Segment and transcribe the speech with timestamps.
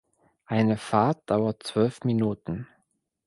[0.47, 2.67] Eine Fahrt dauert zwölf Minuten.